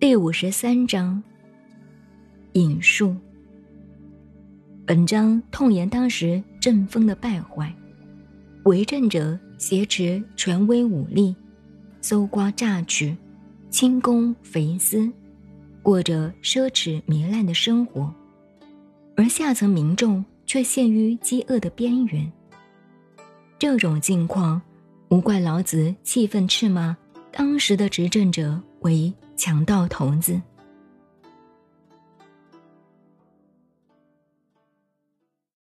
[0.00, 1.22] 第五十三章。
[2.52, 3.14] 引述。
[4.84, 7.72] 本章痛言当时政风的败坏，
[8.64, 11.34] 为政者挟持权威武力，
[12.00, 13.16] 搜刮榨取，
[13.70, 15.08] 轻功肥私，
[15.80, 18.12] 过着奢侈糜烂的生活，
[19.16, 22.30] 而下层民众却陷于饥饿的边缘。
[23.58, 24.60] 这种境况，
[25.08, 26.96] 无怪老子气愤斥骂
[27.32, 30.40] 当时的执政者为强盗头子。